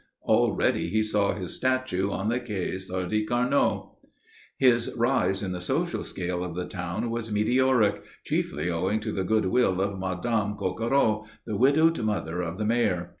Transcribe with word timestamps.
Already 0.23 0.87
he 0.87 1.03
saw 1.03 1.31
his 1.35 1.55
statue 1.55 2.09
on 2.09 2.29
the 2.29 2.39
Quai 2.39 2.75
Sadi 2.79 3.23
Carnot. 3.23 3.83
His 4.57 4.91
rise 4.97 5.43
in 5.43 5.51
the 5.51 5.61
social 5.61 6.03
scale 6.03 6.43
of 6.43 6.55
the 6.55 6.65
town 6.65 7.11
was 7.11 7.31
meteoric, 7.31 8.01
chiefly 8.23 8.67
owing 8.71 8.99
to 9.01 9.11
the 9.11 9.23
goodwill 9.23 9.79
of 9.79 9.99
Madame 9.99 10.57
Coquereau, 10.57 11.27
the 11.45 11.55
widowed 11.55 11.99
mother 11.99 12.41
of 12.41 12.57
the 12.57 12.65
Mayor. 12.65 13.09